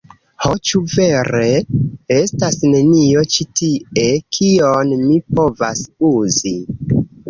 [0.43, 1.49] Ho, ĉu vere?
[2.17, 4.09] Estas nenio ĉi tie?
[4.41, 6.61] Kion mi povas uzi?